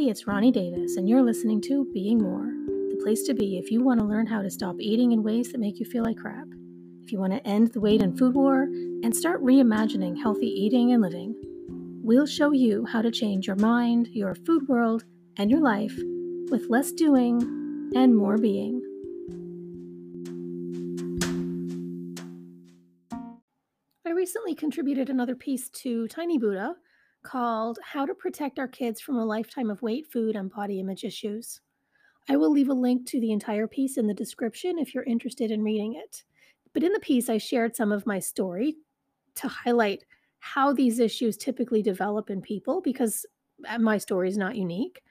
[0.00, 3.70] Hey, it's Roni Davis, and you're listening to Being More, the place to be if
[3.70, 6.16] you want to learn how to stop eating in ways that make you feel like
[6.16, 6.46] crap.
[7.02, 10.92] If you want to end the weight and food war and start reimagining healthy eating
[10.92, 11.34] and living,
[12.02, 15.04] we'll show you how to change your mind, your food world,
[15.36, 15.94] and your life
[16.50, 18.80] with less doing and more being.
[24.06, 26.76] I recently contributed another piece to Tiny Buddha
[27.22, 31.04] called How to Protect Our Kids from a Lifetime of Weight, Food, and Body Image
[31.04, 31.60] Issues.
[32.28, 35.50] I will leave a link to the entire piece in the description if you're interested
[35.50, 36.22] in reading it.
[36.72, 38.76] But in the piece, I shared some of my story
[39.36, 40.04] to highlight
[40.38, 43.26] how these issues typically develop in people because
[43.68, 45.02] uh, my story is not unique.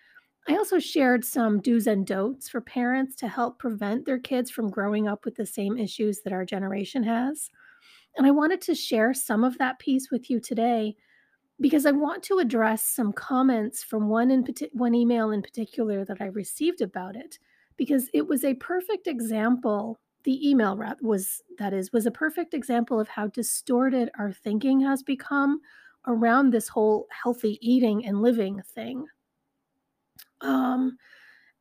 [0.48, 4.72] I also shared some do's and don'ts for parents to help prevent their kids from
[4.72, 7.50] growing up with the same issues that our generation has.
[8.18, 10.96] And I wanted to share some of that piece with you today
[11.62, 16.22] because I want to address some comments from one in one email in particular that
[16.22, 17.40] I received about it
[17.78, 23.00] because it was a perfect example the email was that is was a perfect example
[23.00, 25.62] of how distorted our thinking has become
[26.08, 29.06] around this whole healthy eating and living thing.
[30.42, 30.98] Um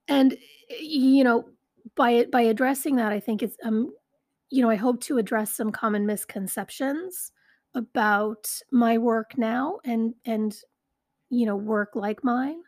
[0.08, 0.36] and
[0.80, 1.48] you know
[1.94, 3.92] by by addressing that i think it's um
[4.50, 7.32] you know i hope to address some common misconceptions
[7.74, 10.61] about my work now and and
[11.30, 12.62] you know work like mine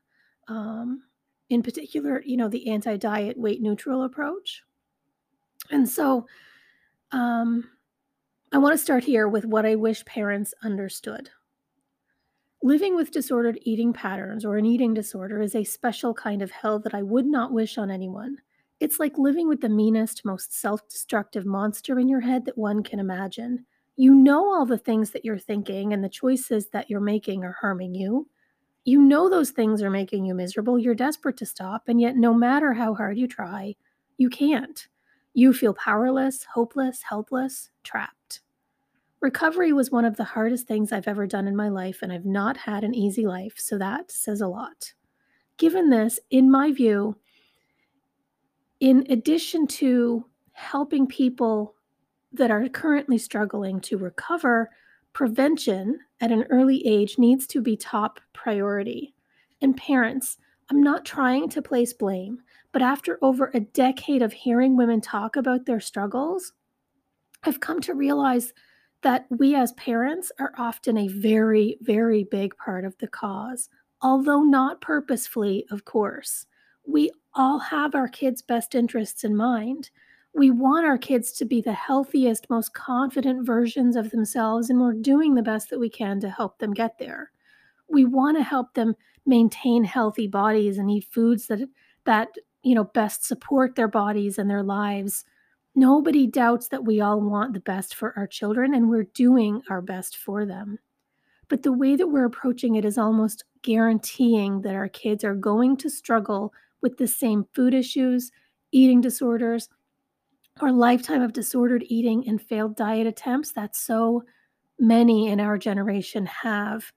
[0.48, 1.02] um,
[1.48, 4.62] in particular you know the anti-diet weight neutral approach.
[5.70, 6.26] And so
[7.12, 7.68] um,
[8.52, 11.30] i want to start here with what i wish parents understood.
[12.62, 16.78] Living with disordered eating patterns or an eating disorder is a special kind of hell
[16.78, 18.36] that i would not wish on anyone.
[18.80, 22.98] It's like living with the meanest most self-destructive monster in your head that one can
[22.98, 23.66] imagine
[24.00, 27.58] you know all the things that you're thinking and the choices that you're making are
[27.60, 28.26] harming you.
[28.86, 30.78] You know those things are making you miserable.
[30.78, 33.76] You're desperate to stop, and yet, no matter how hard you try,
[34.16, 34.88] you can't.
[35.34, 38.40] You feel powerless, hopeless, helpless, trapped.
[39.20, 42.24] Recovery was one of the hardest things I've ever done in my life, and I've
[42.24, 44.94] not had an easy life, so that says a lot.
[45.58, 47.18] Given this, in my view,
[48.80, 51.74] in addition to helping people
[52.32, 54.70] that are currently struggling to recover,
[55.12, 59.14] prevention at an early age needs to be top priority.
[59.60, 60.38] And parents,
[60.70, 62.42] I'm not trying to place blame,
[62.72, 66.52] but after over a decade of hearing women talk about their struggles,
[67.42, 68.52] I've come to realize
[69.02, 73.68] that we as parents are often a very, very big part of the cause,
[74.02, 76.46] although not purposefully, of course.
[76.86, 79.90] We all have our kids' best interests in mind
[80.32, 84.92] we want our kids to be the healthiest, most confident versions of themselves, and we're
[84.92, 87.32] doing the best that we can to help them get there.
[87.88, 88.94] We want to help them
[89.26, 91.60] maintain healthy bodies and eat foods that
[92.04, 92.28] that
[92.62, 95.24] you know best support their bodies and their lives.
[95.74, 99.80] Nobody doubts that we all want the best for our children and we're doing our
[99.80, 100.78] best for them.
[101.48, 105.76] But the way that we're approaching it is almost guaranteeing that our kids are going
[105.78, 106.52] to struggle
[106.82, 108.30] with the same food issues,
[108.72, 109.68] eating disorders,
[110.62, 114.24] or lifetime of disordered eating and failed diet attempts that so
[114.78, 116.92] many in our generation have.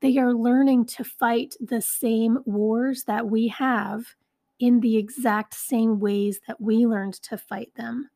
[0.00, 4.04] They are learning to fight the same wars that we have
[4.58, 8.10] in the exact same ways that we learned to fight them.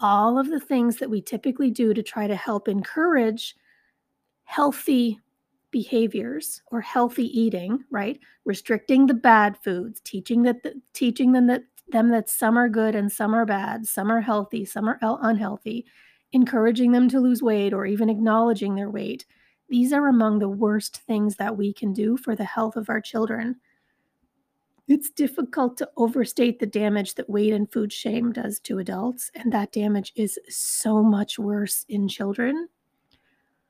[0.00, 3.56] All of the things that we typically do to try to help encourage
[4.44, 5.18] healthy
[5.70, 8.18] behaviors or healthy eating, right?
[8.44, 12.94] Restricting the bad foods, teaching that the, teaching them that them that some are good
[12.94, 15.86] and some are bad, some are healthy, some are unhealthy,
[16.32, 19.24] encouraging them to lose weight or even acknowledging their weight.
[19.68, 23.00] These are among the worst things that we can do for the health of our
[23.00, 23.56] children.
[24.88, 29.52] It's difficult to overstate the damage that weight and food shame does to adults, and
[29.52, 32.68] that damage is so much worse in children.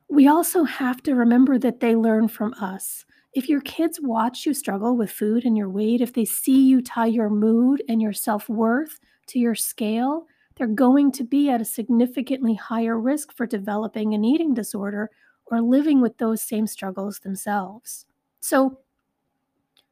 [0.09, 3.07] We also have to remember that they learn from us.
[3.37, 6.81] If your kids watch you struggle with food and your weight, if they see you
[6.81, 11.61] tie your mood and your self worth to your scale, they're going to be at
[11.61, 15.11] a significantly higher risk for developing an eating disorder
[15.51, 18.07] or living with those same struggles themselves.
[18.41, 18.79] So,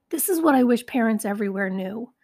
[0.09, 2.15] this is what I wish parents everywhere knew.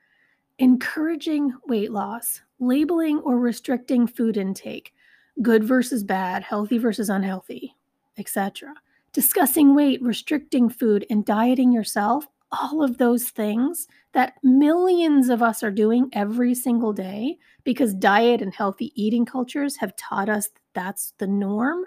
[0.58, 4.94] Encouraging weight loss, labeling or restricting food intake,
[5.42, 7.76] good versus bad, healthy versus unhealthy,
[8.16, 8.72] etc
[9.12, 15.62] discussing weight, restricting food, and dieting yourself, all of those things that millions of us
[15.62, 20.60] are doing every single day because diet and healthy eating cultures have taught us that
[20.74, 21.84] that's the norm.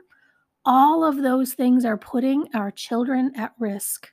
[0.65, 4.09] All of those things are putting our children at risk.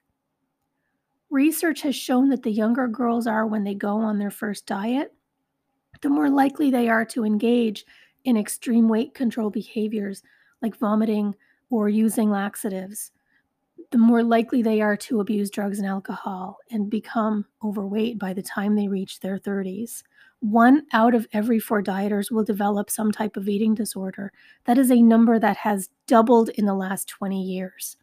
[1.30, 5.14] Research has shown that the younger girls are when they go on their first diet,
[6.02, 7.84] the more likely they are to engage
[8.24, 10.22] in extreme weight control behaviors
[10.60, 11.34] like vomiting
[11.70, 13.12] or using laxatives,
[13.90, 18.42] the more likely they are to abuse drugs and alcohol and become overweight by the
[18.42, 20.02] time they reach their 30s.
[20.40, 24.32] One out of every four dieters will develop some type of eating disorder.
[24.64, 27.96] That is a number that has doubled in the last 20 years.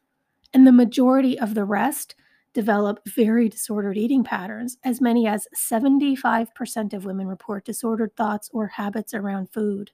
[0.54, 2.16] And the majority of the rest
[2.54, 4.78] develop very disordered eating patterns.
[4.84, 9.92] As many as 75% of women report disordered thoughts or habits around food.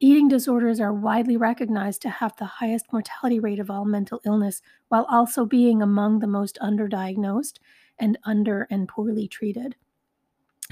[0.00, 4.62] Eating disorders are widely recognized to have the highest mortality rate of all mental illness,
[4.88, 7.58] while also being among the most underdiagnosed
[7.98, 9.74] and under and poorly treated.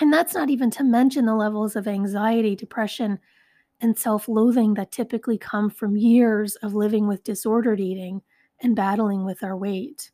[0.00, 3.18] And that's not even to mention the levels of anxiety, depression,
[3.80, 8.22] and self loathing that typically come from years of living with disordered eating
[8.60, 10.12] and battling with our weight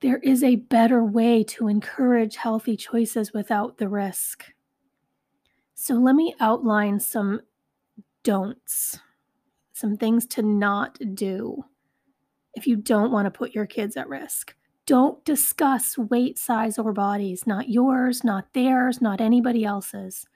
[0.00, 4.46] there is a better way to encourage healthy choices without the risk.
[5.74, 7.40] So, let me outline some
[8.22, 8.98] don'ts,
[9.72, 11.64] some things to not do
[12.54, 14.54] if you don't want to put your kids at risk.
[14.86, 20.26] Don't discuss weight, size, or bodies, not yours, not theirs, not anybody else's.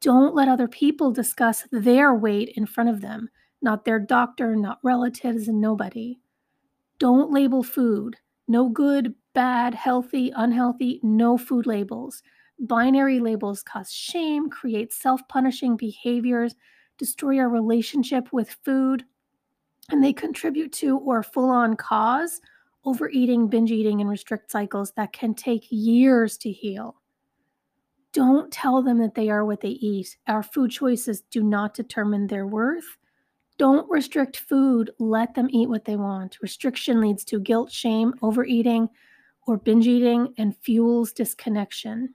[0.00, 3.28] Don't let other people discuss their weight in front of them,
[3.62, 6.18] not their doctor, not relatives, and nobody.
[6.98, 8.16] Don't label food.
[8.48, 12.22] No good, bad, healthy, unhealthy, no food labels.
[12.58, 16.54] Binary labels cause shame, create self punishing behaviors,
[17.00, 19.04] destroy our relationship with food,
[19.90, 22.40] and they contribute to or full on cause
[22.84, 26.96] overeating, binge eating, and restrict cycles that can take years to heal.
[28.12, 30.16] Don't tell them that they are what they eat.
[30.26, 32.96] Our food choices do not determine their worth.
[33.58, 36.38] Don't restrict food, let them eat what they want.
[36.42, 38.88] Restriction leads to guilt, shame, overeating,
[39.46, 42.14] or binge eating and fuels disconnection.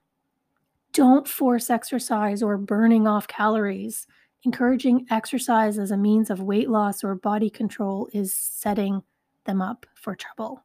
[0.93, 4.07] Don't force exercise or burning off calories.
[4.45, 9.01] Encouraging exercise as a means of weight loss or body control is setting
[9.45, 10.63] them up for trouble.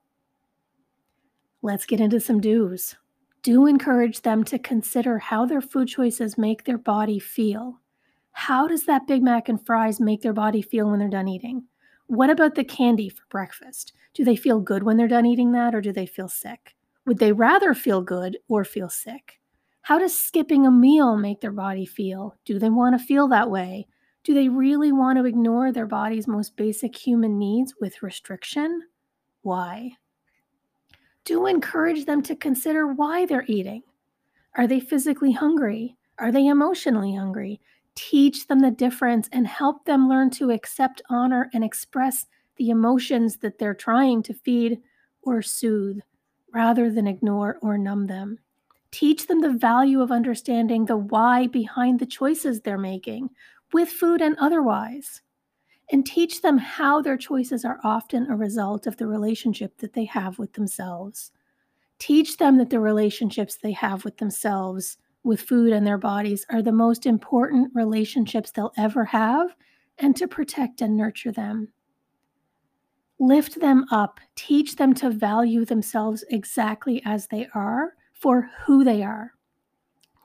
[1.63, 2.95] Let's get into some do's.
[3.43, 7.81] Do encourage them to consider how their food choices make their body feel.
[8.33, 11.65] How does that Big Mac and fries make their body feel when they're done eating?
[12.07, 13.95] What about the candy for breakfast?
[14.13, 16.77] Do they feel good when they're done eating that or do they feel sick?
[17.07, 19.40] Would they rather feel good or feel sick?
[19.83, 22.37] How does skipping a meal make their body feel?
[22.45, 23.87] Do they want to feel that way?
[24.25, 28.83] Do they really want to ignore their body's most basic human needs with restriction?
[29.43, 29.93] Why?
[31.25, 33.83] Do encourage them to consider why they're eating.
[34.57, 35.97] Are they physically hungry?
[36.19, 37.61] Are they emotionally hungry?
[37.95, 42.27] teach them the difference and help them learn to accept, honor, and express
[42.57, 44.79] the emotions that they're trying to feed
[45.23, 45.99] or soothe
[46.53, 48.39] rather than ignore or numb them.
[48.91, 53.31] Teach them the value of understanding the why behind the choices they're making,
[53.73, 55.23] with food and otherwise.
[55.93, 60.05] And teach them how their choices are often a result of the relationship that they
[60.07, 61.33] have with themselves.
[61.99, 66.63] Teach them that the relationships they have with themselves with food and their bodies are
[66.63, 69.55] the most important relationships they'll ever have,
[69.99, 71.69] and to protect and nurture them.
[73.19, 79.03] Lift them up, teach them to value themselves exactly as they are for who they
[79.03, 79.33] are,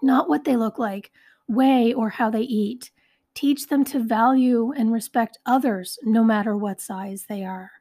[0.01, 1.11] not what they look like,
[1.47, 2.91] weigh, or how they eat.
[3.33, 7.71] Teach them to value and respect others no matter what size they are.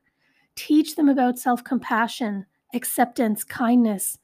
[0.54, 4.18] Teach them about self compassion, acceptance, kindness,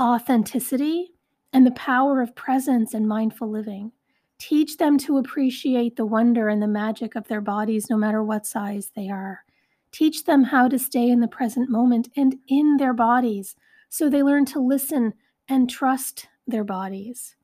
[0.00, 1.12] authenticity,
[1.52, 3.92] and the power of presence and mindful living.
[4.38, 8.46] Teach them to appreciate the wonder and the magic of their bodies, no matter what
[8.46, 9.44] size they are.
[9.92, 13.56] Teach them how to stay in the present moment and in their bodies
[13.94, 15.14] so they learn to listen
[15.48, 17.36] and trust their bodies.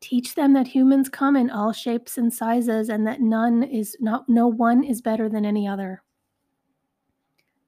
[0.00, 4.28] Teach them that humans come in all shapes and sizes and that none is not
[4.28, 6.02] no one is better than any other.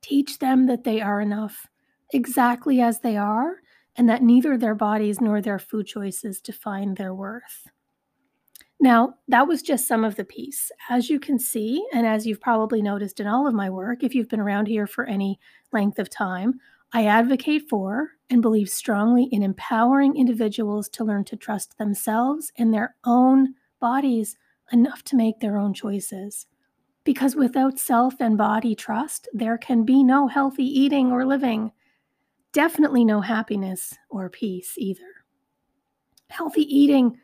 [0.03, 1.67] Teach them that they are enough
[2.13, 3.63] exactly as they are
[3.97, 7.69] and that neither their bodies nor their food choices define their worth.
[8.79, 10.71] Now, that was just some of the piece.
[10.91, 14.15] As you can see, and as you've probably noticed in all of my work, if
[14.15, 15.41] you've been around here for any
[15.73, 16.61] length of time,
[16.93, 22.73] I advocate for and believe strongly in empowering individuals to learn to trust themselves and
[22.73, 24.37] their own bodies
[24.73, 26.47] enough to make their own choices.
[27.05, 31.73] Because without self and body trust, there can be no healthy eating or living
[32.57, 35.27] definitely no happiness or peace either.
[36.31, 37.19] Healthy eating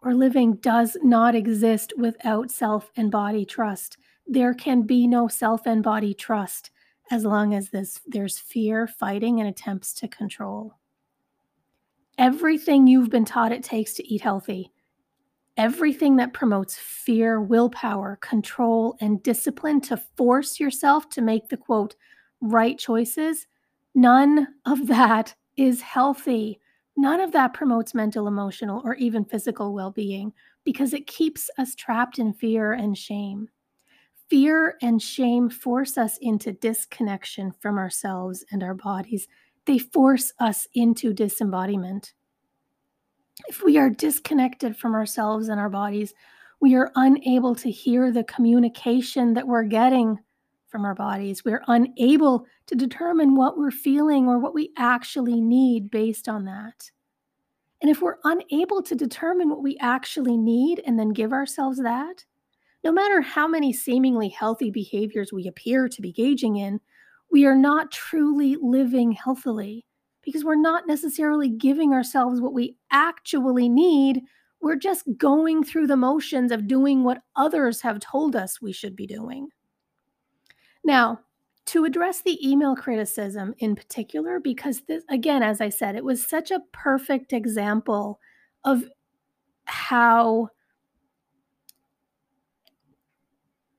[0.00, 3.98] or living does not exist without self and body trust.
[4.28, 6.70] There can be no self and body trust
[7.10, 10.74] as long as this there's fear, fighting, and attempts to control.
[12.18, 14.72] Everything you've been taught it takes to eat healthy,
[15.56, 21.94] everything that promotes fear, willpower, control, and discipline to force yourself to make the quote
[22.40, 23.46] right choices,
[23.94, 26.60] none of that is healthy.
[26.96, 30.32] None of that promotes mental, emotional, or even physical well being
[30.64, 33.48] because it keeps us trapped in fear and shame.
[34.28, 39.28] Fear and shame force us into disconnection from ourselves and our bodies.
[39.66, 42.14] They force us into disembodiment.
[43.48, 46.14] If we are disconnected from ourselves and our bodies,
[46.60, 50.18] we are unable to hear the communication that we're getting
[50.68, 51.44] from our bodies.
[51.44, 56.90] We're unable to determine what we're feeling or what we actually need based on that.
[57.82, 62.24] And if we're unable to determine what we actually need and then give ourselves that,
[62.86, 66.78] no matter how many seemingly healthy behaviors we appear to be gauging in,
[67.32, 69.84] we are not truly living healthily
[70.22, 74.22] because we're not necessarily giving ourselves what we actually need.
[74.60, 78.94] We're just going through the motions of doing what others have told us we should
[78.94, 79.48] be doing.
[80.84, 81.18] Now,
[81.64, 86.24] to address the email criticism in particular, because this, again, as I said, it was
[86.24, 88.20] such a perfect example
[88.64, 88.84] of
[89.64, 90.50] how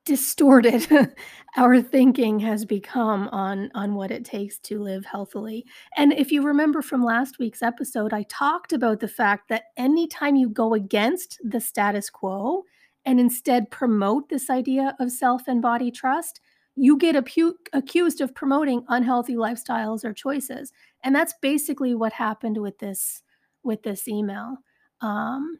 [0.07, 0.87] distorted
[1.57, 5.65] our thinking has become on on what it takes to live healthily.
[5.97, 10.35] And if you remember from last week's episode, I talked about the fact that anytime
[10.35, 12.63] you go against the status quo
[13.05, 16.39] and instead promote this idea of self and body trust,
[16.75, 20.71] you get apu- accused of promoting unhealthy lifestyles or choices.
[21.03, 23.21] And that's basically what happened with this
[23.63, 24.57] with this email.
[25.01, 25.59] Um,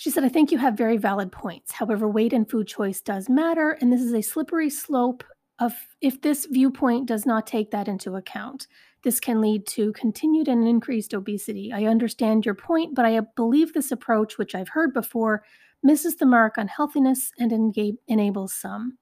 [0.00, 1.72] she said, I think you have very valid points.
[1.72, 5.22] However, weight and food choice does matter, and this is a slippery slope
[5.58, 8.66] of if this viewpoint does not take that into account.
[9.04, 11.70] This can lead to continued and increased obesity.
[11.70, 15.44] I understand your point, but I believe this approach, which I've heard before,
[15.82, 18.96] misses the mark on healthiness and engage, enables some.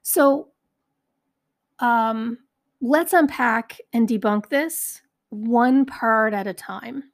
[0.00, 0.48] So,
[1.78, 2.38] um,
[2.80, 7.09] let's unpack and debunk this one part at a time.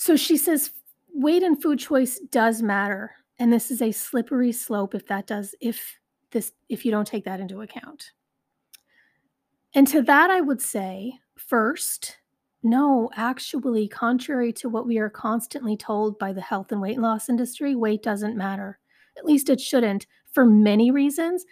[0.00, 0.70] So she says
[1.12, 3.16] weight and food choice does matter.
[3.38, 5.98] And this is a slippery slope if that does, if
[6.30, 8.12] this, if you don't take that into account.
[9.74, 12.16] And to that, I would say first,
[12.62, 17.28] no, actually, contrary to what we are constantly told by the health and weight loss
[17.28, 18.78] industry, weight doesn't matter.
[19.18, 21.44] At least it shouldn't for many reasons.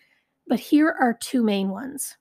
[0.47, 2.17] But here are two main ones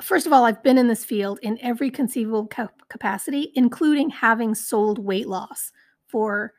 [0.00, 2.48] first of all, I've been in this field in every conceivable
[2.88, 5.72] capacity, including having sold weight loss
[6.06, 6.52] for,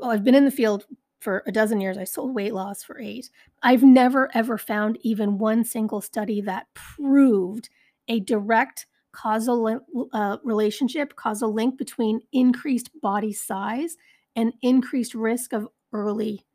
[0.00, 0.86] well, I've been in the field
[1.20, 1.98] for a dozen years.
[1.98, 3.30] I sold weight loss for eight.
[3.62, 7.68] I've never, ever found even one single study that proved
[8.08, 9.80] a direct causal
[10.12, 13.96] uh, relationship, causal link between increased body size
[14.36, 16.46] and increased risk of early,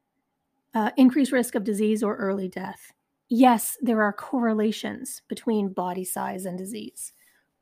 [0.74, 2.94] uh, increased risk of disease or early death
[3.30, 7.14] yes, there are correlations between body size and disease,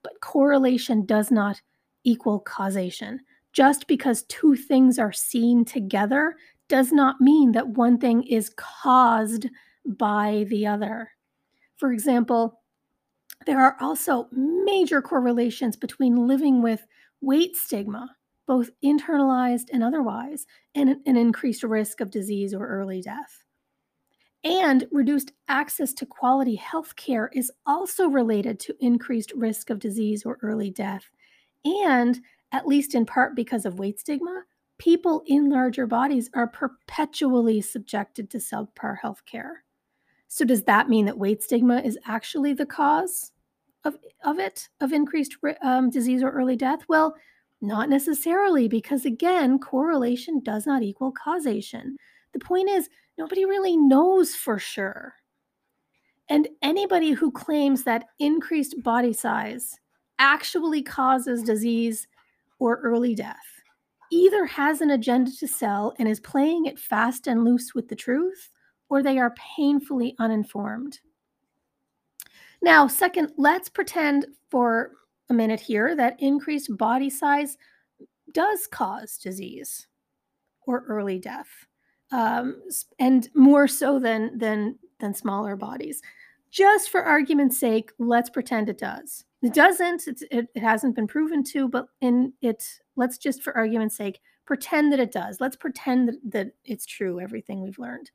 [0.04, 1.62] but correlation does not
[2.04, 3.20] equal causation.
[3.54, 6.36] Just because two things are seen together
[6.68, 9.48] does not mean that one thing is caused
[9.86, 11.12] by the other.
[11.76, 12.62] For example,
[13.46, 16.86] there are also major correlations between living with
[17.22, 18.16] weight stigma,
[18.48, 23.44] both internalized and otherwise, and an increased risk of disease or early death.
[24.44, 30.24] And reduced access to quality health care is also related to increased risk of disease
[30.26, 31.10] or early death.
[31.64, 32.20] And,
[32.52, 34.44] at least in part because of weight stigma,
[34.78, 39.64] people in larger bodies are perpetually subjected to subpar health care.
[40.28, 43.32] So, does that mean that weight stigma is actually the cause
[43.86, 46.80] of, of it, of increased um, disease or early death?
[46.90, 47.16] Well,
[47.62, 51.96] not necessarily, because again, correlation does not equal causation.
[52.34, 55.16] The point is, nobody really knows for sure.
[56.30, 59.78] And anybody who claims that increased body size
[60.20, 62.08] actually causes disease
[62.60, 63.36] or early death
[64.14, 67.96] either has an agenda to sell and is playing it fast and loose with the
[67.96, 68.52] truth,
[68.90, 71.00] or they are painfully uninformed.
[72.62, 74.92] Now, second, let's pretend for
[75.30, 77.58] a minute here that increased body size
[78.34, 79.88] does cause disease
[80.68, 81.50] or early death
[82.14, 82.62] um,
[83.00, 86.02] and more so than than than smaller bodies.
[86.52, 89.26] Just for argument's sake, let's pretend it does.
[89.42, 90.08] It doesn't.
[90.08, 92.64] It, it hasn't been proven to, but in it,
[92.96, 95.42] let's just for argument's sake pretend that it does.
[95.42, 97.20] Let's pretend that, that it's true.
[97.20, 98.12] Everything we've learned.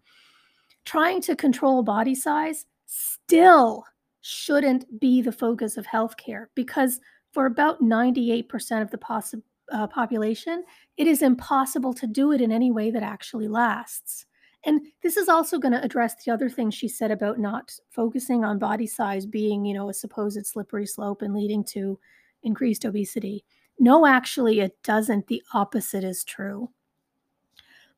[0.85, 3.85] Trying to control body size still
[4.21, 7.01] shouldn't be the focus of healthcare because
[7.33, 10.65] for about 98% of the possi- uh, population,
[10.97, 14.27] it is impossible to do it in any way that actually lasts.
[14.65, 18.45] And this is also going to address the other thing she said about not focusing
[18.45, 21.99] on body size being, you know, a supposed slippery slope and leading to
[22.43, 23.45] increased obesity.
[23.79, 25.29] No, actually, it doesn't.
[25.29, 26.71] The opposite is true.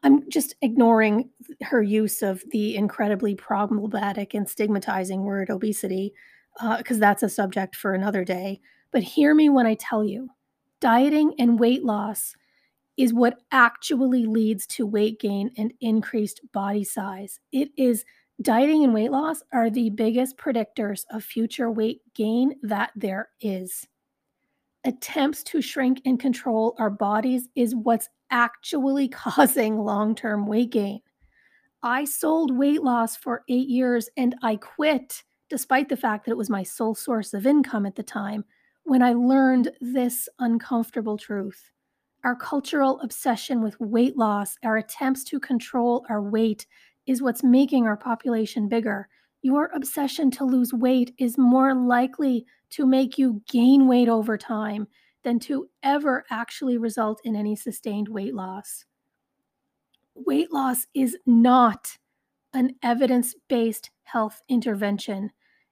[0.02, 1.30] I'm just ignoring
[1.62, 6.14] her use of the incredibly problematic and stigmatizing word obesity
[6.78, 8.60] because uh, that's a subject for another day.
[8.92, 10.30] But hear me when I tell you
[10.80, 12.34] dieting and weight loss
[12.96, 17.40] is what actually leads to weight gain and increased body size.
[17.52, 18.04] It is
[18.42, 23.86] dieting and weight loss are the biggest predictors of future weight gain that there is.
[24.84, 31.00] Attempts to shrink and control our bodies is what's actually causing long term weight gain.
[31.82, 36.36] I sold weight loss for eight years and I quit, despite the fact that it
[36.36, 38.44] was my sole source of income at the time,
[38.90, 41.70] when I learned this uncomfortable truth.
[42.24, 46.66] Our cultural obsession with weight loss, our attempts to control our weight,
[47.06, 49.06] is what's making our population bigger.
[49.42, 54.88] Your obsession to lose weight is more likely to make you gain weight over time
[55.22, 58.86] than to ever actually result in any sustained weight loss.
[60.16, 61.96] Weight loss is not
[62.54, 65.30] an evidence based health intervention.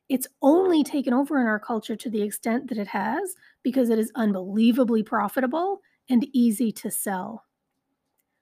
[0.08, 3.98] It's only taken over in our culture to the extent that it has because it
[3.98, 7.44] is unbelievably profitable and easy to sell.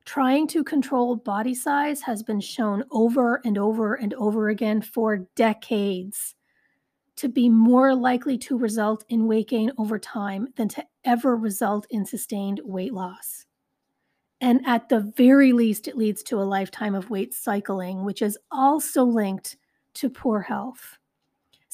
[0.04, 5.26] Trying to control body size has been shown over and over and over again for
[5.34, 6.36] decades
[7.16, 11.86] to be more likely to result in weight gain over time than to ever result
[11.90, 13.46] in sustained weight loss.
[14.40, 18.38] And at the very least, it leads to a lifetime of weight cycling, which is
[18.52, 19.56] also linked
[19.94, 20.98] to poor health.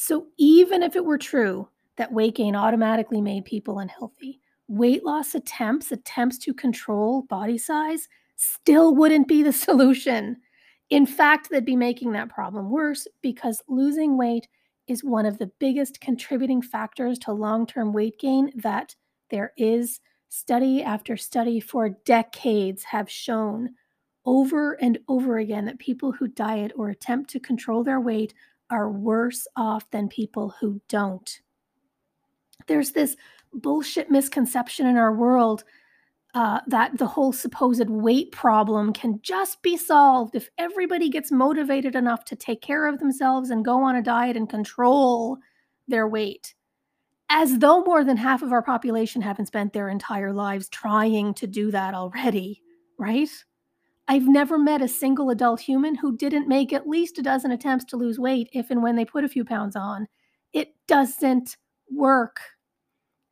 [0.05, 5.37] So, even if it were true that weight gain automatically made people unhealthy, weight loss
[5.37, 10.39] attempts, attempts to control body size, still wouldn't be the solution.
[10.91, 14.49] In fact, they'd be making that problem worse because losing weight
[14.89, 18.97] is one of the biggest contributing factors to long term weight gain that
[19.31, 20.01] there is.
[20.31, 23.71] Study after study for decades have shown
[24.25, 28.35] over and over again that people who diet or attempt to control their weight
[28.73, 31.41] are worse off than people who don't.
[32.67, 33.17] There's this
[33.53, 35.63] bullshit misconception in our world
[36.35, 41.95] uh, that the whole supposed weight problem can just be solved if everybody gets motivated
[41.95, 45.37] enough to take care of themselves and go on a diet and control
[45.87, 46.55] their weight.
[47.29, 51.47] As though more than half of our population haven't spent their entire lives trying to
[51.47, 52.63] do that already,
[52.99, 53.29] right?
[54.09, 57.85] I've never met a single adult human who didn't make at least a dozen attempts
[57.87, 60.09] to lose weight if and when they put a few pounds on.
[60.53, 61.57] It doesn't
[61.91, 62.41] work.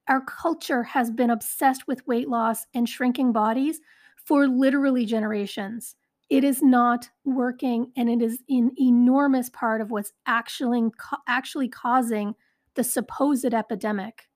[0.08, 3.80] Our culture has been obsessed with weight loss and shrinking bodies
[4.24, 5.96] for literally generations.
[6.30, 10.90] It is not working, and it is an enormous part of what's actually,
[11.26, 12.34] actually causing
[12.74, 14.29] the supposed epidemic.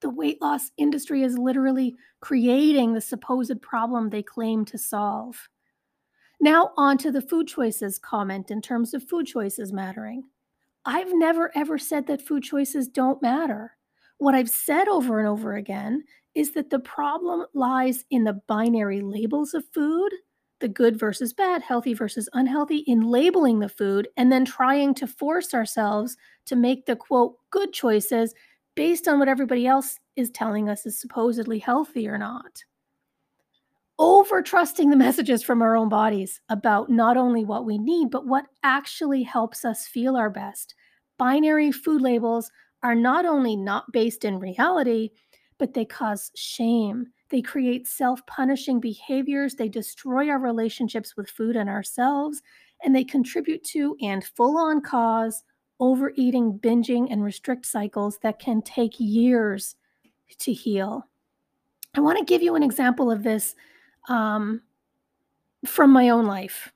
[0.00, 5.48] The weight loss industry is literally creating the supposed problem they claim to solve.
[6.40, 10.24] Now, on to the food choices comment in terms of food choices mattering.
[10.84, 13.76] I've never ever said that food choices don't matter.
[14.18, 16.04] What I've said over and over again
[16.34, 20.12] is that the problem lies in the binary labels of food,
[20.60, 25.06] the good versus bad, healthy versus unhealthy, in labeling the food and then trying to
[25.06, 28.34] force ourselves to make the quote good choices
[28.74, 32.64] based on what everybody else is telling us is supposedly healthy or not.
[33.98, 38.26] Over trusting the messages from our own bodies about not only what we need, but
[38.26, 40.74] what actually helps us feel our best.
[41.18, 42.50] Binary food labels
[42.82, 45.10] are not only not based in reality,
[45.58, 47.06] but they cause shame.
[47.30, 49.54] They create self punishing behaviors.
[49.54, 52.42] They destroy our relationships with food and ourselves.
[52.84, 55.42] And they contribute to and full on cause
[55.84, 59.76] overeating, binging, and restrict cycles that can take years
[60.38, 61.06] to heal.
[61.94, 63.54] I want to give you an example of this
[64.08, 64.62] um,
[65.66, 66.72] from my own life.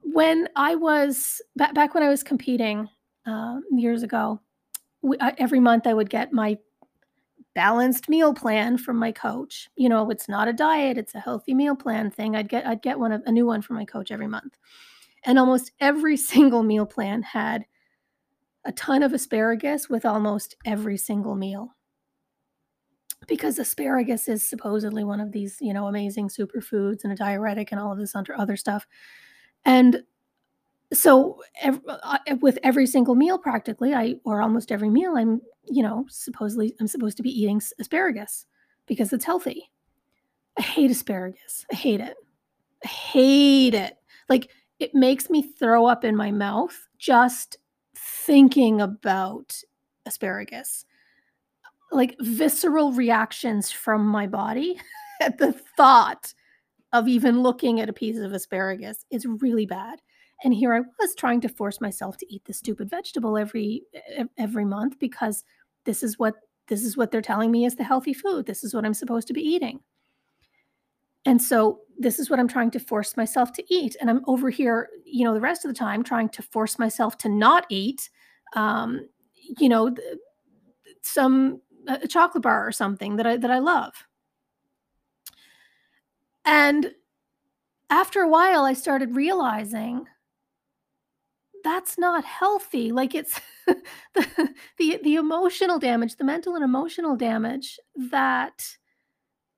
[0.00, 2.88] When I was back, when I was competing
[3.26, 4.40] uh, years ago,
[5.02, 6.56] we, uh, every month I would get my
[7.54, 9.68] balanced meal plan from my coach.
[9.76, 12.34] You know, it's not a diet, it's a healthy meal plan thing.
[12.34, 14.56] I'd get I'd get one of, a new one from my coach every month.
[15.24, 17.66] And almost every single meal plan had
[18.66, 21.74] a ton of asparagus with almost every single meal.
[23.28, 27.80] Because asparagus is supposedly one of these, you know, amazing superfoods and a diuretic and
[27.80, 28.86] all of this other stuff.
[29.64, 30.02] And
[30.92, 36.06] So, uh, with every single meal practically, I or almost every meal, I'm, you know,
[36.08, 38.46] supposedly I'm supposed to be eating asparagus
[38.86, 39.70] because it's healthy.
[40.58, 41.66] I hate asparagus.
[41.72, 42.16] I hate it.
[42.84, 43.96] I hate it.
[44.28, 47.58] Like, it makes me throw up in my mouth just
[48.06, 49.60] thinking about
[50.06, 50.84] asparagus.
[51.92, 54.80] Like, visceral reactions from my body
[55.20, 56.34] at the thought
[56.92, 60.00] of even looking at a piece of asparagus is really bad.
[60.44, 63.82] And here I was trying to force myself to eat this stupid vegetable every
[64.36, 65.44] every month because
[65.84, 66.34] this is what
[66.68, 68.46] this is what they're telling me is the healthy food.
[68.46, 69.80] This is what I'm supposed to be eating.
[71.26, 73.96] And so this is what I'm trying to force myself to eat.
[74.00, 77.18] And I'm over here, you know, the rest of the time trying to force myself
[77.18, 78.08] to not eat,
[78.54, 79.08] um,
[79.58, 80.18] you know, th-
[81.02, 83.92] some a chocolate bar or something that I that I love.
[86.44, 86.92] And
[87.90, 90.06] after a while, I started realizing
[91.64, 92.92] that's not healthy.
[92.92, 97.78] Like it's the, the the emotional damage, the mental and emotional damage
[98.10, 98.64] that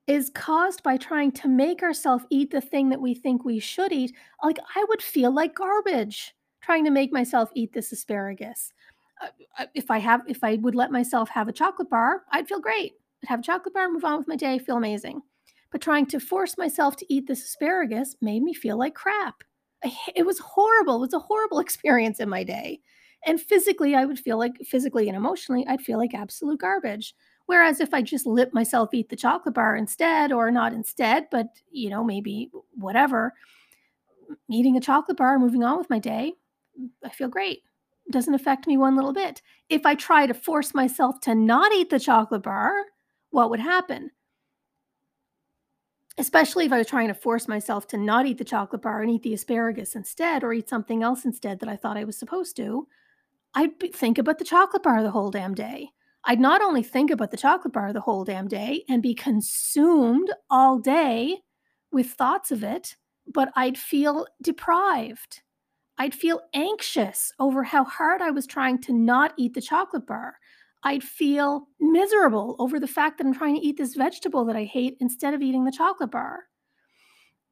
[0.09, 3.93] is caused by trying to make ourselves eat the thing that we think we should
[3.93, 4.15] eat.
[4.43, 8.73] Like I would feel like garbage trying to make myself eat this asparagus.
[9.23, 12.49] Uh, uh, if I have if I would let myself have a chocolate bar, I'd
[12.49, 12.95] feel great.
[13.23, 15.21] I'd have a chocolate bar, move on with my day, feel amazing.
[15.71, 19.45] But trying to force myself to eat this asparagus made me feel like crap.
[20.17, 22.81] It was horrible, it was a horrible experience in my day.
[23.27, 27.15] And physically, I would feel like physically and emotionally, I'd feel like absolute garbage.
[27.49, 31.47] Whereas if I just let myself eat the chocolate bar instead, or not instead, but,
[31.71, 33.33] you know, maybe whatever,
[34.51, 36.35] eating a chocolate bar and moving on with my day,
[37.03, 37.63] I feel great.
[38.11, 39.41] Doesn't affect me one little bit.
[39.71, 42.75] If I try to force myself to not eat the chocolate bar,
[43.31, 44.11] what would happen?
[46.19, 49.11] Especially if I was trying to force myself to not eat the chocolate bar and
[49.11, 52.57] eat the asparagus instead, or eat something else instead that I thought I was supposed
[52.57, 52.87] to,
[53.55, 55.93] I'd think about the chocolate bar the whole damn day.
[56.29, 60.31] I'd not only think about the chocolate bar the whole damn day and be consumed
[60.51, 61.39] all day
[61.91, 65.41] with thoughts of it, but I'd feel deprived.
[65.97, 70.37] I'd feel anxious over how hard I was trying to not eat the chocolate bar.
[70.83, 74.65] I'd feel miserable over the fact that I'm trying to eat this vegetable that I
[74.65, 76.45] hate instead of eating the chocolate bar.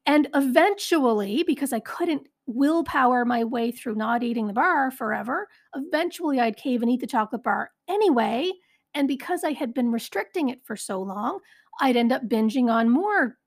[0.05, 6.39] And eventually, because I couldn't willpower my way through not eating the bar forever, eventually
[6.39, 8.51] I'd cave and eat the chocolate bar anyway.
[8.93, 11.39] And because I had been restricting it for so long,
[11.79, 13.37] I'd end up binging on more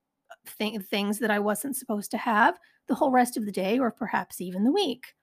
[0.59, 3.91] th- things that I wasn't supposed to have the whole rest of the day or
[3.91, 5.15] perhaps even the week.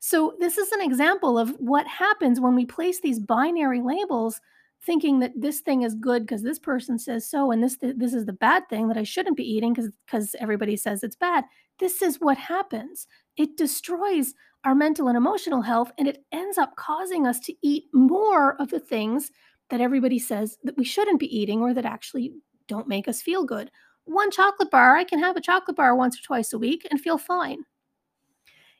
[0.00, 4.40] So, this is an example of what happens when we place these binary labels
[4.84, 8.14] thinking that this thing is good because this person says so and this th- this
[8.14, 11.44] is the bad thing that I shouldn't be eating because because everybody says it's bad.
[11.80, 13.06] This is what happens.
[13.36, 17.84] It destroys our mental and emotional health and it ends up causing us to eat
[17.92, 19.30] more of the things
[19.70, 22.32] that everybody says that we shouldn't be eating or that actually
[22.66, 23.70] don't make us feel good.
[24.04, 27.00] One chocolate bar, I can have a chocolate bar once or twice a week and
[27.00, 27.64] feel fine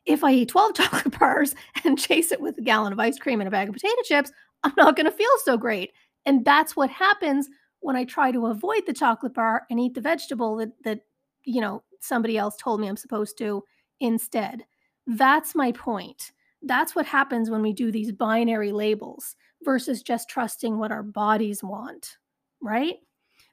[0.09, 3.41] if I eat 12 chocolate bars and chase it with a gallon of ice cream
[3.41, 4.33] and a bag of potato chips,
[4.65, 5.93] I'm not going to feel so great.
[6.27, 7.49] And that's what happens
[7.81, 11.01] when I try to avoid the chocolate bar and eat the vegetable that that
[11.45, 13.63] you know somebody else told me I'm supposed to
[14.01, 14.65] instead.
[15.07, 16.33] That's my point.
[16.63, 21.63] That's what happens when we do these binary labels versus just trusting what our bodies
[21.63, 22.17] want,
[22.61, 22.97] right?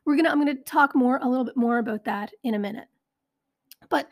[0.06, 2.54] We're going to I'm going to talk more a little bit more about that in
[2.54, 2.88] a minute.
[3.90, 4.10] But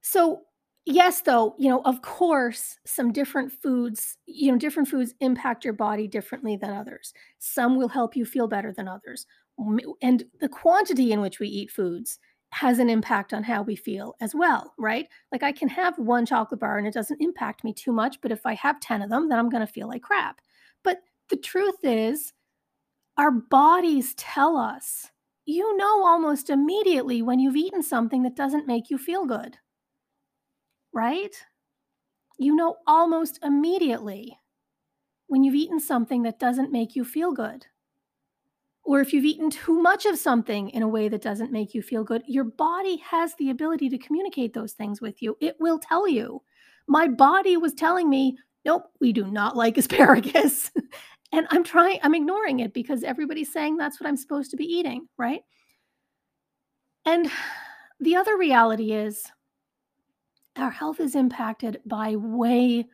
[0.00, 0.42] so
[0.86, 5.72] Yes, though, you know, of course, some different foods, you know, different foods impact your
[5.72, 7.14] body differently than others.
[7.38, 9.26] Some will help you feel better than others.
[10.02, 12.18] And the quantity in which we eat foods
[12.50, 15.08] has an impact on how we feel as well, right?
[15.32, 18.30] Like I can have one chocolate bar and it doesn't impact me too much, but
[18.30, 20.40] if I have 10 of them, then I'm going to feel like crap.
[21.34, 22.32] The truth is,
[23.16, 25.10] our bodies tell us,
[25.44, 29.58] you know, almost immediately when you've eaten something that doesn't make you feel good,
[30.92, 31.34] right?
[32.38, 34.38] You know almost immediately
[35.26, 37.66] when you've eaten something that doesn't make you feel good.
[38.84, 41.82] Or if you've eaten too much of something in a way that doesn't make you
[41.82, 45.36] feel good, your body has the ability to communicate those things with you.
[45.40, 46.42] It will tell you.
[46.86, 50.70] My body was telling me, nope, we do not like asparagus.
[51.34, 54.64] And I'm trying, I'm ignoring it because everybody's saying that's what I'm supposed to be
[54.64, 55.42] eating, right?
[57.04, 57.30] And
[57.98, 59.24] the other reality is
[60.56, 62.86] our health is impacted by way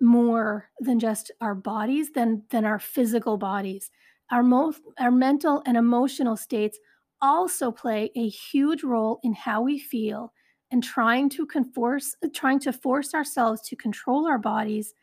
[0.00, 3.90] more than just our bodies than than our physical bodies
[4.30, 6.78] our most our mental and emotional states
[7.20, 10.32] also play a huge role in how we feel
[10.70, 14.94] and trying to conforce trying to force ourselves to control our bodies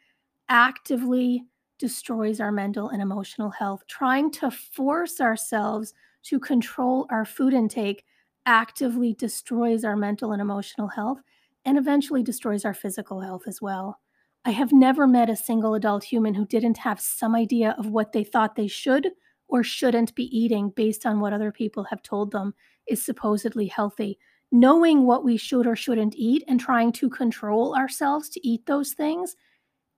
[0.48, 1.44] actively
[1.78, 3.84] destroys our mental and emotional health.
[3.88, 8.04] Trying to force ourselves to control our food intake
[8.46, 11.20] actively destroys our mental and emotional health
[11.66, 14.00] and eventually destroys our physical health as well.
[14.46, 18.12] I have never met a single adult human who didn't have some idea of what
[18.12, 19.10] they thought they should
[19.48, 22.54] or shouldn't be eating based on what other people have told them
[22.88, 24.20] is supposedly healthy.
[24.52, 28.94] Knowing what we should or shouldn't eat and trying to control ourselves to eat those
[28.94, 29.36] things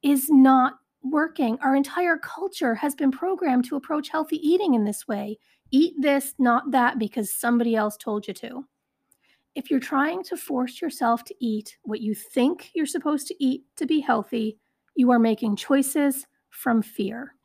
[0.01, 0.75] is not
[1.11, 1.57] working.
[1.61, 5.39] Our entire culture has been programmed to approach healthy eating in this way.
[5.71, 8.65] Eat this, not that, because somebody else told you to.
[9.55, 13.63] If you're trying to force yourself to eat what you think you're supposed to eat
[13.77, 14.59] to be healthy,
[14.95, 17.35] you are making choices from fear.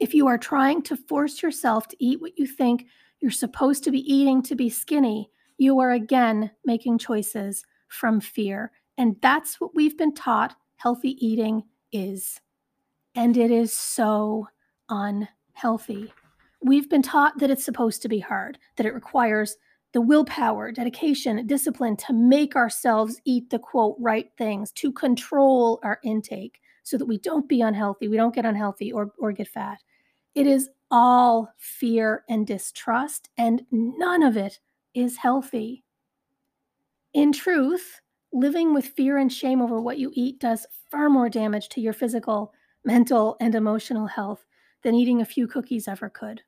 [0.00, 2.86] If you are trying to force yourself to eat what you think
[3.20, 8.70] you're supposed to be eating to be skinny, you are again making choices from fear.
[8.96, 12.40] And that's what we've been taught healthy eating is.
[13.18, 14.46] And it is so
[14.88, 16.12] unhealthy.
[16.62, 19.56] We've been taught that it's supposed to be hard, that it requires
[19.92, 25.98] the willpower, dedication, discipline to make ourselves eat the quote right things, to control our
[26.04, 29.82] intake so that we don't be unhealthy, we don't get unhealthy or, or get fat.
[30.36, 34.60] It is all fear and distrust, and none of it
[34.94, 35.82] is healthy.
[37.14, 38.00] In truth,
[38.32, 41.92] living with fear and shame over what you eat does far more damage to your
[41.92, 42.54] physical,
[42.88, 44.46] mental, and emotional health
[44.82, 46.40] than eating a few cookies ever could.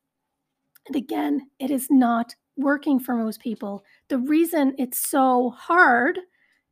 [0.86, 3.84] And again, it is not working for most people.
[4.08, 6.18] The reason it's so hard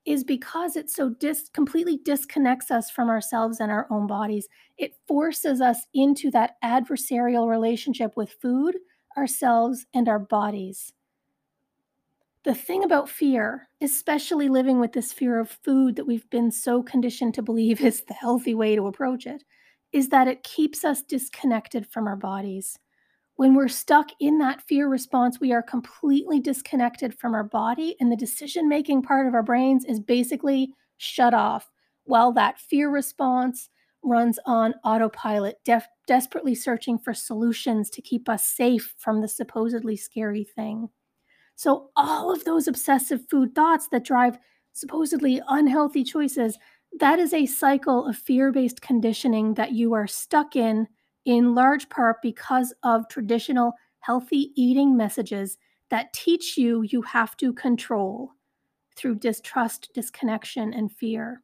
[0.06, 4.48] is because it so dis- completely disconnects us from ourselves and our own bodies.
[4.78, 8.78] It forces us into that adversarial relationship with food,
[9.18, 10.94] ourselves, and our bodies.
[12.44, 16.82] The thing about fear, especially living with this fear of food that we've been so
[16.82, 19.44] conditioned to believe is the healthy way to approach it,
[19.92, 22.78] is that it keeps us disconnected from our bodies.
[23.36, 28.10] When we're stuck in that fear response, we are completely disconnected from our body, and
[28.10, 31.70] the decision making part of our brains is basically shut off
[32.04, 33.70] while that fear response
[34.02, 39.96] runs on autopilot, def- desperately searching for solutions to keep us safe from the supposedly
[39.96, 40.88] scary thing.
[41.56, 44.38] So, all of those obsessive food thoughts that drive
[44.72, 46.58] supposedly unhealthy choices,
[46.98, 50.88] that is a cycle of fear based conditioning that you are stuck in
[51.24, 55.58] in large part because of traditional healthy eating messages
[55.90, 58.32] that teach you you have to control
[58.96, 61.42] through distrust, disconnection, and fear.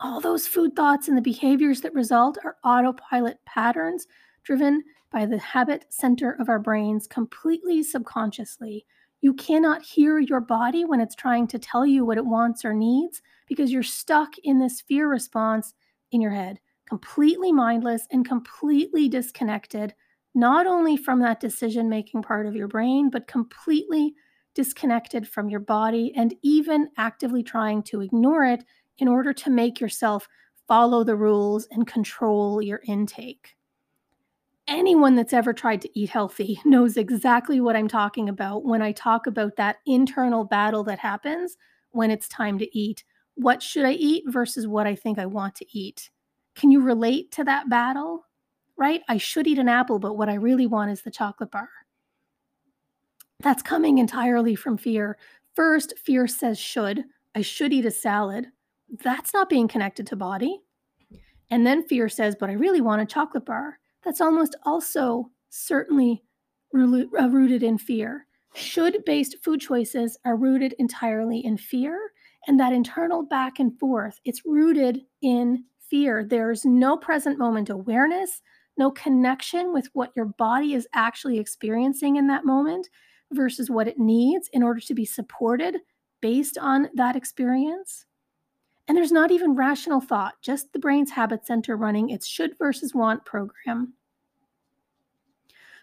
[0.00, 4.06] All those food thoughts and the behaviors that result are autopilot patterns
[4.44, 8.86] driven by the habit center of our brains completely subconsciously.
[9.20, 12.72] You cannot hear your body when it's trying to tell you what it wants or
[12.72, 15.74] needs because you're stuck in this fear response
[16.12, 19.94] in your head completely mindless and completely disconnected,
[20.34, 24.12] not only from that decision making part of your brain, but completely
[24.56, 28.64] disconnected from your body and even actively trying to ignore it
[28.98, 30.28] in order to make yourself
[30.66, 33.56] follow the rules and control your intake.
[34.66, 38.92] Anyone that's ever tried to eat healthy knows exactly what I'm talking about when I
[38.92, 41.56] talk about that internal battle that happens
[41.90, 43.04] when it's time to eat.
[43.40, 46.10] What should I eat versus what I think I want to eat?
[46.54, 48.26] Can you relate to that battle?
[48.76, 49.00] Right?
[49.08, 51.68] I should eat an apple, but what I really want is the chocolate bar.
[53.40, 55.16] That's coming entirely from fear.
[55.54, 57.04] First, fear says should.
[57.34, 58.48] I should eat a salad.
[59.02, 60.60] That's not being connected to body.
[61.50, 63.78] And then fear says, but I really want a chocolate bar.
[64.04, 66.22] That's almost also certainly
[66.74, 68.26] uh, rooted in fear.
[68.54, 71.98] Should based food choices are rooted entirely in fear.
[72.46, 76.24] And that internal back and forth, it's rooted in fear.
[76.24, 78.42] There's no present moment awareness,
[78.76, 82.88] no connection with what your body is actually experiencing in that moment
[83.32, 85.78] versus what it needs in order to be supported
[86.20, 88.06] based on that experience.
[88.88, 92.94] And there's not even rational thought, just the brain's habit center running its should versus
[92.94, 93.92] want program.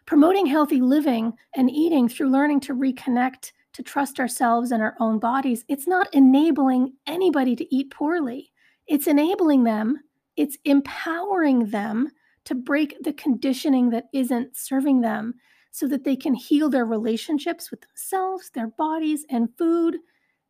[0.06, 5.20] Promoting healthy living and eating through learning to reconnect, to trust ourselves and our own
[5.20, 8.52] bodies, it's not enabling anybody to eat poorly.
[8.88, 10.00] It's enabling them,
[10.36, 12.10] it's empowering them
[12.46, 15.36] to break the conditioning that isn't serving them
[15.70, 19.98] so that they can heal their relationships with themselves, their bodies, and food,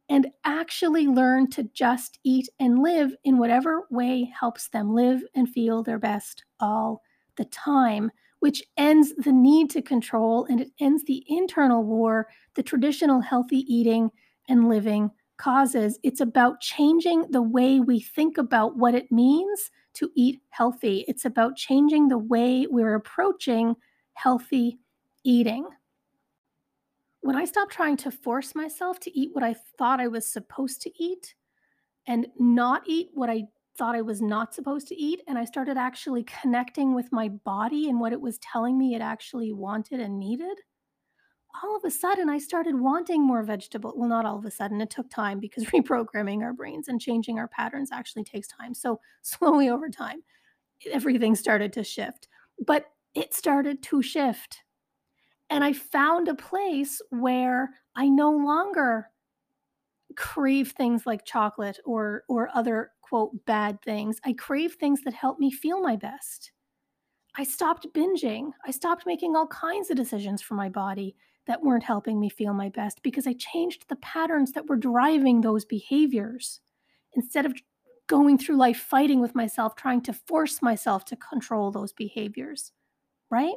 [0.07, 5.49] and actually learn to just eat and live in whatever way helps them live and
[5.49, 7.01] feel their best all
[7.35, 8.09] the time,
[8.39, 13.65] which ends the need to control and it ends the internal war the traditional healthy
[13.73, 14.09] eating
[14.49, 15.99] and living causes.
[16.03, 21.05] It's about changing the way we think about what it means to eat healthy.
[21.07, 23.75] It's about changing the way we're approaching
[24.13, 24.79] healthy
[25.23, 25.67] eating.
[27.21, 30.81] When I stopped trying to force myself to eat what I thought I was supposed
[30.83, 31.35] to eat
[32.07, 33.43] and not eat what I
[33.77, 37.89] thought I was not supposed to eat, and I started actually connecting with my body
[37.89, 40.57] and what it was telling me it actually wanted and needed,
[41.63, 43.93] all of a sudden I started wanting more vegetable.
[43.95, 47.39] Well, not all of a sudden, it took time because reprogramming our brains and changing
[47.39, 48.73] our patterns actually takes time.
[48.73, 50.23] So, slowly over time,
[50.91, 52.27] everything started to shift.
[52.65, 54.63] But it started to shift.
[55.49, 59.09] And I found a place where I no longer
[60.15, 64.19] crave things like chocolate or or other quote bad things.
[64.25, 66.51] I crave things that help me feel my best.
[67.35, 68.51] I stopped binging.
[68.65, 71.15] I stopped making all kinds of decisions for my body
[71.45, 75.41] that weren't helping me feel my best because I changed the patterns that were driving
[75.41, 76.59] those behaviors.
[77.13, 77.53] Instead of
[78.07, 82.71] going through life fighting with myself, trying to force myself to control those behaviors,
[83.29, 83.55] right?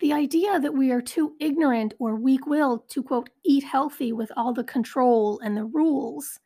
[0.00, 4.30] The idea that we are too ignorant or weak willed to, quote, eat healthy with
[4.36, 6.40] all the control and the rules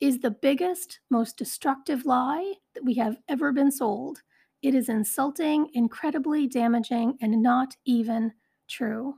[0.00, 4.22] is the biggest, most destructive lie that we have ever been sold.
[4.62, 8.32] It is insulting, incredibly damaging, and not even
[8.68, 9.14] true.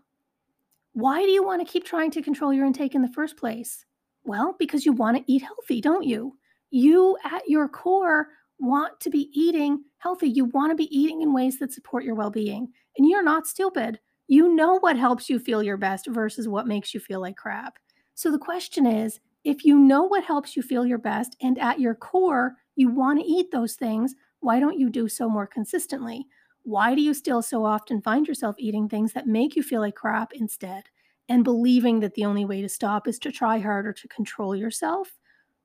[0.93, 3.85] Why do you want to keep trying to control your intake in the first place?
[4.25, 6.37] Well, because you want to eat healthy, don't you?
[6.71, 10.29] You, at your core, want to be eating healthy.
[10.29, 12.69] You want to be eating in ways that support your well being.
[12.97, 13.99] And you're not stupid.
[14.29, 17.79] You know what helps you feel your best versus what makes you feel like crap.
[18.15, 21.81] So the question is if you know what helps you feel your best and at
[21.81, 26.27] your core, you want to eat those things, why don't you do so more consistently?
[26.65, 29.97] Why do you still so often find yourself eating things that make you feel like
[29.97, 30.85] crap instead
[31.29, 35.19] and believing that the only way to stop is to try harder to control yourself?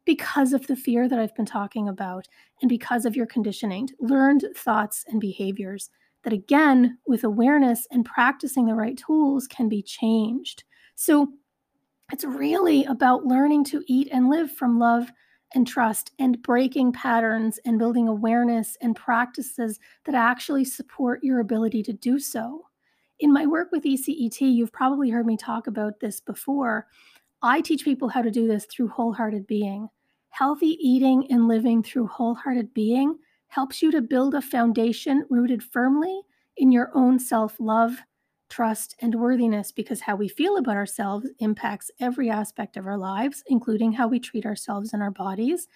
[0.06, 2.28] Because of the fear that I've been talking about
[2.62, 5.90] and because of your conditioning, learned thoughts and behaviors
[6.24, 10.64] that, again, with awareness and practicing the right tools, can be changed.
[10.96, 11.34] So
[12.12, 15.12] it's really about learning to eat and live from love
[15.54, 21.84] and trust and breaking patterns and building awareness and practices that actually support your ability
[21.84, 22.66] to do so.
[23.20, 26.88] In my work with ECET, you've probably heard me talk about this before.
[27.42, 29.90] I teach people how to do this through wholehearted being.
[30.30, 33.18] Healthy eating and living through wholehearted being
[33.48, 36.22] helps you to build a foundation rooted firmly
[36.58, 37.98] in your own self love,
[38.50, 43.44] trust, and worthiness because how we feel about ourselves impacts every aspect of our lives,
[43.48, 45.68] including how we treat ourselves and our bodies.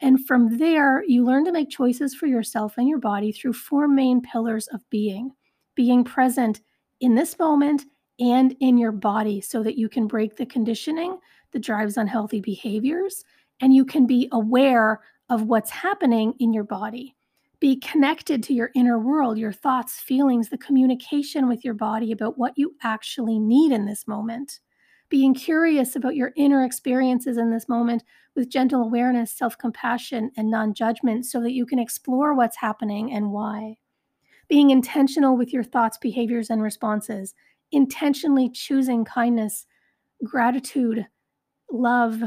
[0.00, 3.88] And from there, you learn to make choices for yourself and your body through four
[3.88, 5.32] main pillars of being
[5.74, 6.60] being present
[7.00, 7.84] in this moment
[8.18, 11.16] and in your body so that you can break the conditioning
[11.52, 13.24] that drives unhealthy behaviors
[13.60, 17.14] and you can be aware of what's happening in your body
[17.60, 22.38] be connected to your inner world, your thoughts, feelings, the communication with your body about
[22.38, 24.60] what you actually need in this moment.
[25.08, 28.04] Being curious about your inner experiences in this moment
[28.36, 33.12] with gentle awareness, self compassion, and non judgment so that you can explore what's happening
[33.12, 33.78] and why.
[34.48, 37.34] Being intentional with your thoughts, behaviors, and responses.
[37.72, 39.66] Intentionally choosing kindness,
[40.22, 41.06] gratitude,
[41.70, 42.22] love.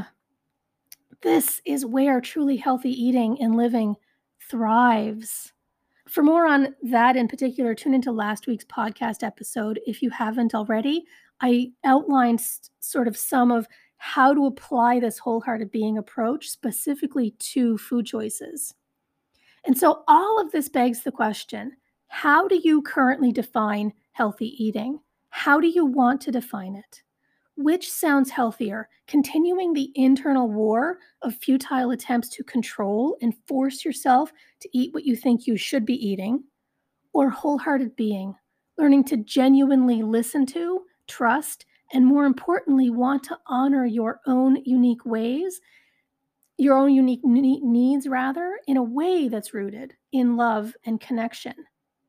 [1.22, 3.96] This is where truly healthy eating and living
[4.52, 5.50] thrives.
[6.06, 10.54] For more on that in particular, tune into last week's podcast episode if you haven't
[10.54, 11.04] already.
[11.40, 12.42] I outlined
[12.80, 18.74] sort of some of how to apply this wholehearted being approach specifically to food choices.
[19.64, 21.72] And so all of this begs the question
[22.08, 25.00] how do you currently define healthy eating?
[25.30, 27.02] How do you want to define it?
[27.56, 34.32] Which sounds healthier, continuing the internal war of futile attempts to control and force yourself
[34.60, 36.44] to eat what you think you should be eating,
[37.12, 38.34] or wholehearted being,
[38.78, 45.04] learning to genuinely listen to, trust, and more importantly, want to honor your own unique
[45.04, 45.60] ways,
[46.56, 51.54] your own unique needs, rather, in a way that's rooted in love and connection,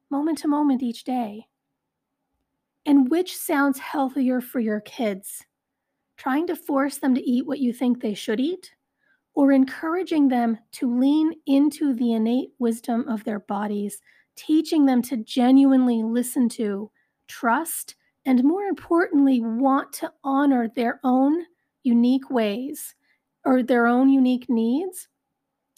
[0.10, 1.48] moment to moment each day
[2.86, 5.46] and which sounds healthier for your kids?
[6.18, 8.72] Trying to force them to eat what you think they should eat,
[9.34, 14.02] or encouraging them to lean into the innate wisdom of their bodies,
[14.36, 16.92] teaching them to genuinely listen to,
[17.28, 21.46] trust, and more importantly, want to honor their own
[21.84, 22.96] unique ways
[23.44, 25.10] or their own unique needs